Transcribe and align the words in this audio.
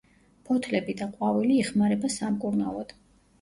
ფოთლები 0.47 0.95
და 1.01 1.07
ყვავილი 1.17 1.59
იხმარება 1.65 2.11
სამკურნალოდ. 2.15 2.97